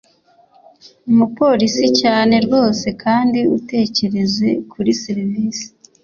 Umupolisi 1.09 1.85
cyane 2.01 2.35
rwose 2.45 2.87
kandi 3.03 3.39
utekereze 3.57 4.49
kuri 4.71 4.91
service 5.03 5.63